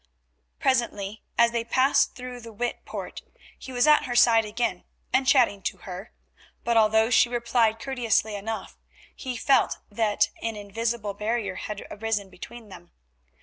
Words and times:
Presently 0.57 1.21
as 1.37 1.51
they 1.51 1.63
passed 1.63 2.15
through 2.15 2.39
the 2.39 2.51
Witte 2.51 2.85
Poort, 2.85 3.21
he 3.59 3.71
was 3.71 3.85
at 3.85 4.05
her 4.05 4.15
side 4.15 4.45
again 4.45 4.83
and 5.13 5.27
chatting 5.27 5.61
to 5.61 5.77
her, 5.85 6.11
but 6.63 6.75
although 6.75 7.11
she 7.11 7.29
replied 7.29 7.77
courteously 7.79 8.33
enough, 8.33 8.79
he 9.15 9.37
felt 9.37 9.77
that 9.91 10.31
an 10.41 10.55
invisible 10.55 11.13
barrier 11.13 11.53
had 11.53 11.85
arisen 11.91 12.31
between 12.31 12.69
them. 12.69 12.89